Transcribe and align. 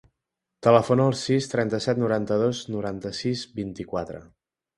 Telefona 0.67 1.03
al 1.09 1.13
sis, 1.23 1.49
trenta-set, 1.51 2.01
noranta-dos, 2.05 2.63
noranta-sis, 2.77 3.45
vint-i-quatre. 3.61 4.25